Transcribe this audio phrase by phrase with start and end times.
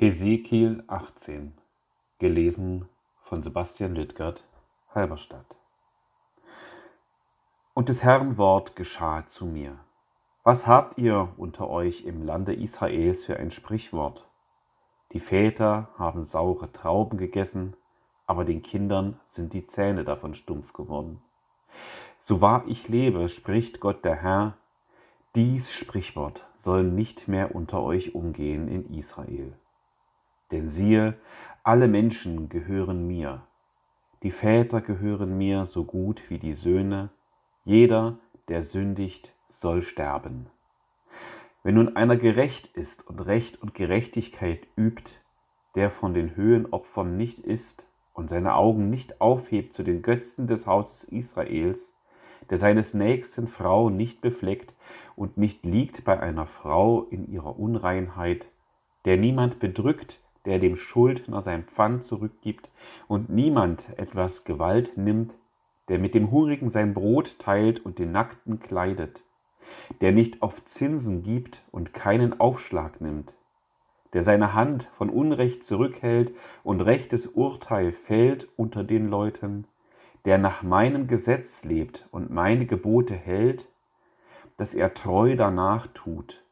[0.00, 1.54] Hesekiel 18
[2.20, 2.88] Gelesen
[3.24, 4.44] von Sebastian Lüttgert,
[4.94, 5.56] Halberstadt
[7.74, 9.76] Und des Herrn Wort geschah zu mir.
[10.44, 14.28] Was habt ihr unter euch im Lande Israels für ein Sprichwort?
[15.14, 17.74] Die Väter haben saure Trauben gegessen,
[18.28, 21.20] aber den Kindern sind die Zähne davon stumpf geworden.
[22.20, 24.58] So wahr ich lebe, spricht Gott der Herr,
[25.34, 29.58] dies Sprichwort soll nicht mehr unter euch umgehen in Israel.
[30.50, 31.14] Denn siehe,
[31.62, 33.42] alle Menschen gehören mir.
[34.22, 37.10] Die Väter gehören mir so gut wie die Söhne.
[37.64, 40.46] Jeder, der sündigt, soll sterben.
[41.62, 45.12] Wenn nun einer gerecht ist und Recht und Gerechtigkeit übt,
[45.74, 50.66] der von den Höhenopfern nicht isst und seine Augen nicht aufhebt zu den Götzen des
[50.66, 51.94] Hauses Israels,
[52.50, 54.74] der seines nächsten Frau nicht befleckt
[55.14, 58.46] und nicht liegt bei einer Frau in ihrer Unreinheit,
[59.04, 62.70] der niemand bedrückt, der dem Schuldner sein Pfand zurückgibt
[63.06, 65.34] und niemand etwas Gewalt nimmt,
[65.88, 69.22] der mit dem Hungrigen sein Brot teilt und den Nackten kleidet,
[70.00, 73.34] der nicht auf Zinsen gibt und keinen Aufschlag nimmt,
[74.14, 79.66] der seine Hand von Unrecht zurückhält und rechtes Urteil fällt unter den Leuten,
[80.24, 83.68] der nach meinem Gesetz lebt und meine Gebote hält,
[84.56, 86.42] dass er treu danach tut.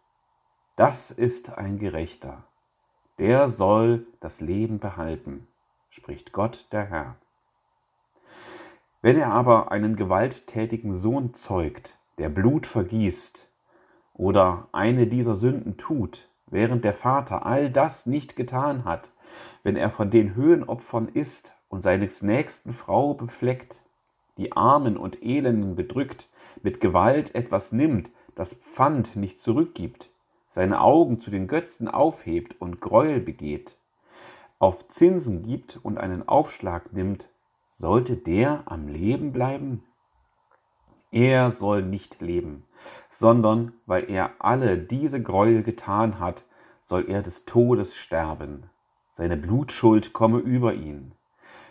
[0.77, 2.45] Das ist ein Gerechter
[3.19, 5.47] der soll das Leben behalten,
[5.89, 7.17] spricht Gott der Herr.
[9.03, 13.49] Wenn er aber einen gewalttätigen Sohn zeugt, der Blut vergießt,
[14.15, 19.11] oder eine dieser Sünden tut, während der Vater all das nicht getan hat,
[19.63, 23.81] wenn er von den Höhenopfern isst und seines nächsten Frau befleckt,
[24.39, 26.29] die Armen und Elenden bedrückt,
[26.63, 30.11] mit Gewalt etwas nimmt, das Pfand nicht zurückgibt,
[30.57, 33.77] seine Augen zu den Götzen aufhebt und Gräuel begeht,
[34.59, 37.29] auf Zinsen gibt und einen Aufschlag nimmt,
[37.75, 39.85] sollte der am Leben bleiben?
[41.11, 42.65] Er soll nicht leben,
[43.11, 46.43] sondern weil er alle diese Gräuel getan hat,
[46.85, 48.71] soll er des Todes sterben.
[49.15, 51.13] Seine Blutschuld komme über ihn.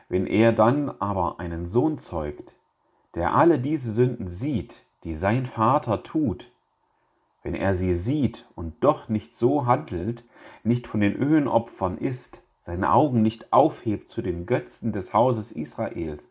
[0.09, 2.53] Wenn er dann aber einen Sohn zeugt,
[3.15, 6.51] der alle diese Sünden sieht, die sein Vater tut,
[7.45, 10.23] wenn er sie sieht und doch nicht so handelt,
[10.63, 16.27] nicht von den Öhenopfern isst, seine Augen nicht aufhebt zu den Götzen des Hauses Israels,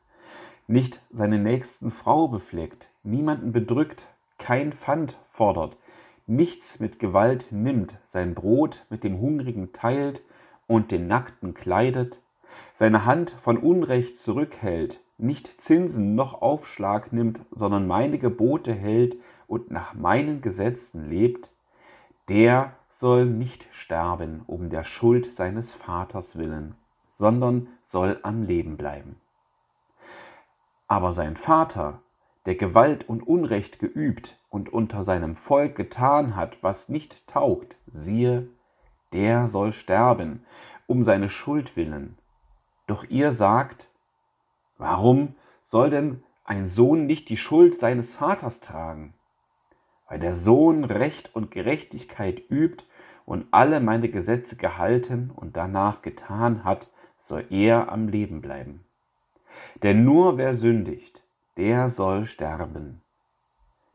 [0.67, 4.09] nicht seine nächsten Frau befleckt, niemanden bedrückt,
[4.39, 5.77] kein Pfand fordert,
[6.27, 10.21] nichts mit Gewalt nimmt, sein Brot mit dem Hungrigen teilt
[10.67, 12.19] und den Nackten kleidet,
[12.75, 19.17] seine Hand von Unrecht zurückhält, nicht Zinsen noch Aufschlag nimmt, sondern meine Gebote hält
[19.47, 21.51] und nach meinen Gesetzen lebt,
[22.29, 26.75] der soll nicht sterben um der Schuld seines Vaters willen,
[27.11, 29.17] sondern soll am Leben bleiben.
[30.87, 32.01] Aber sein Vater,
[32.47, 38.49] der Gewalt und Unrecht geübt und unter seinem Volk getan hat, was nicht taugt, siehe,
[39.13, 40.45] der soll sterben
[40.87, 42.19] um seine Schuld willen.
[42.87, 43.89] Doch ihr sagt,
[44.79, 49.15] warum soll denn ein Sohn nicht die Schuld seines Vaters tragen?
[50.09, 52.85] weil der Sohn Recht und Gerechtigkeit übt
[53.27, 58.85] und alle meine Gesetze gehalten und danach getan hat, soll er am Leben bleiben.
[59.83, 61.23] Denn nur wer sündigt,
[61.57, 63.01] der soll sterben.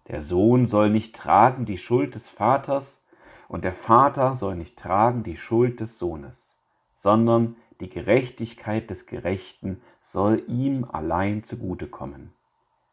[0.07, 3.01] Der Sohn soll nicht tragen die Schuld des Vaters,
[3.47, 6.55] und der Vater soll nicht tragen die Schuld des Sohnes,
[6.95, 12.33] sondern die Gerechtigkeit des Gerechten soll ihm allein zugutekommen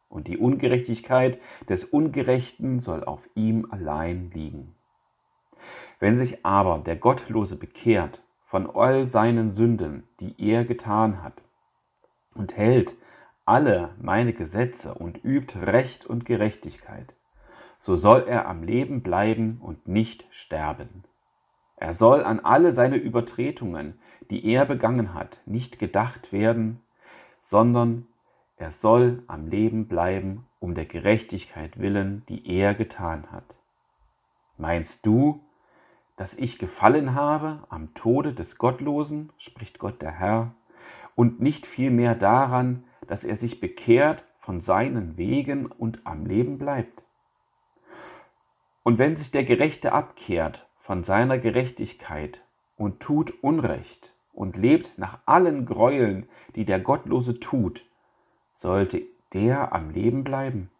[0.09, 4.75] und die Ungerechtigkeit des Ungerechten soll auf ihm allein liegen.
[5.99, 11.41] Wenn sich aber der Gottlose bekehrt von all seinen Sünden, die er getan hat,
[12.35, 12.95] und hält
[13.45, 17.13] alle meine Gesetze und übt Recht und Gerechtigkeit,
[17.79, 21.03] so soll er am Leben bleiben und nicht sterben.
[21.77, 26.81] Er soll an alle seine Übertretungen, die er begangen hat, nicht gedacht werden,
[27.41, 28.07] sondern
[28.57, 33.55] er soll am Leben bleiben um der Gerechtigkeit willen, die er getan hat.
[34.57, 35.39] Meinst du,
[36.15, 40.55] dass ich gefallen habe am Tode des Gottlosen, spricht Gott der Herr,
[41.13, 47.03] und nicht vielmehr daran, dass er sich bekehrt von seinen Wegen und am Leben bleibt?
[48.81, 52.41] Und wenn sich der Gerechte abkehrt von seiner Gerechtigkeit
[52.77, 57.83] und tut Unrecht und lebt nach allen Gräueln, die der Gottlose tut,
[58.53, 59.01] sollte
[59.33, 60.71] der am Leben bleiben?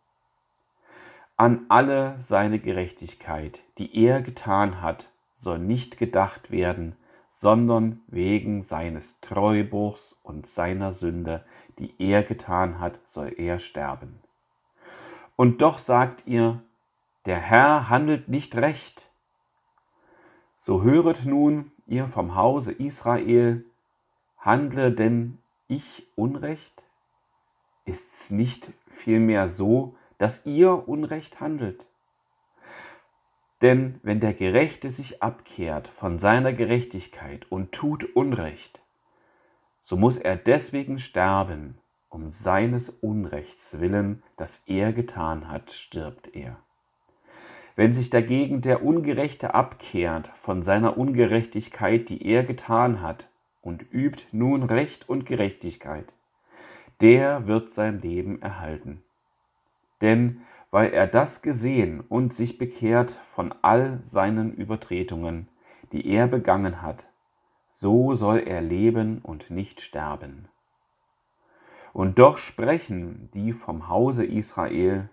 [1.36, 6.96] An alle seine Gerechtigkeit, die er getan hat, soll nicht gedacht werden,
[7.32, 11.44] sondern wegen seines Treubruchs und seiner Sünde,
[11.80, 14.22] die er getan hat, soll er sterben.
[15.36, 16.62] Und doch sagt ihr,
[17.26, 19.07] der Herr handelt nicht recht.
[20.68, 23.64] So höret nun, ihr vom Hause Israel,
[24.38, 25.38] handle denn
[25.70, 26.84] ich Unrecht?
[27.86, 31.86] Ist's nicht vielmehr so, dass ihr Unrecht handelt?
[33.62, 38.82] Denn wenn der Gerechte sich abkehrt von seiner Gerechtigkeit und tut Unrecht,
[39.84, 41.78] so muss er deswegen sterben,
[42.10, 46.58] um seines Unrechts willen, das er getan hat, stirbt er.
[47.78, 53.30] Wenn sich dagegen der Ungerechte abkehrt von seiner Ungerechtigkeit, die er getan hat,
[53.62, 56.12] und übt nun Recht und Gerechtigkeit,
[57.02, 59.04] der wird sein Leben erhalten.
[60.02, 60.42] Denn
[60.72, 65.48] weil er das gesehen und sich bekehrt von all seinen Übertretungen,
[65.92, 67.08] die er begangen hat,
[67.74, 70.48] so soll er leben und nicht sterben.
[71.94, 75.10] Und doch sprechen die vom Hause Israel,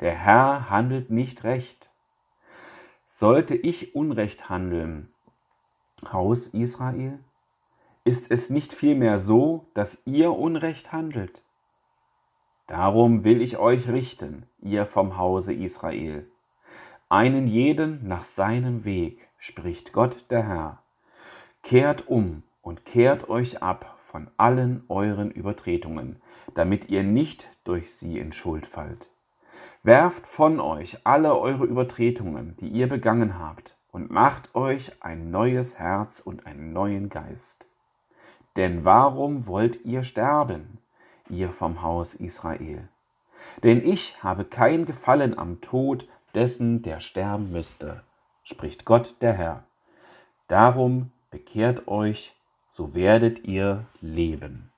[0.00, 1.88] der Herr handelt nicht recht.
[3.10, 5.08] Sollte ich Unrecht handeln,
[6.12, 7.18] Haus Israel?
[8.04, 11.40] Ist es nicht vielmehr so, dass ihr Unrecht handelt?
[12.66, 16.26] Darum will ich euch richten, ihr vom Hause Israel.
[17.08, 20.82] Einen jeden nach seinem Weg, spricht Gott der Herr.
[21.62, 26.20] Kehrt um und kehrt euch ab von allen euren Übertretungen,
[26.54, 29.08] damit ihr nicht durch sie in Schuld fallt.
[29.86, 35.78] Werft von euch alle eure Übertretungen, die ihr begangen habt, und macht euch ein neues
[35.78, 37.68] Herz und einen neuen Geist.
[38.56, 40.78] Denn warum wollt ihr sterben?
[41.28, 42.88] ihr vom Haus Israel.
[43.62, 48.02] Denn ich habe kein Gefallen am Tod dessen, der sterben müsste,
[48.42, 49.62] spricht Gott der Herr.
[50.48, 52.34] Darum bekehrt euch,
[52.68, 54.72] so werdet ihr leben.